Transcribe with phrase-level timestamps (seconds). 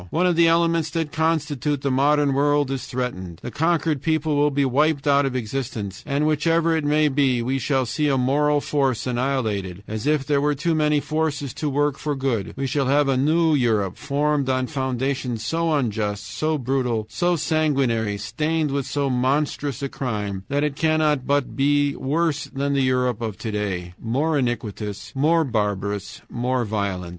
[0.09, 4.49] One of the elements that constitute the modern world is threatened, the conquered people will
[4.49, 8.61] be wiped out of existence, and whichever it may be, we shall see a moral
[8.61, 12.87] force annihilated, as if there were too many forces to work for good we shall
[12.87, 18.87] have a new Europe formed on foundations so unjust, so brutal, so sanguinary, stained with
[18.87, 23.51] so monstrous a crime, that it cannot but be worse than the Europe of to
[23.51, 27.09] day more iniquitous, more barbarous, more violent.